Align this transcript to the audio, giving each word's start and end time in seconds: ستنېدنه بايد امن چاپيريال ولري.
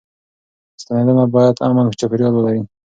ستنېدنه 0.81 1.23
بايد 1.33 1.55
امن 1.67 1.85
چاپيريال 1.99 2.33
ولري. 2.35 2.61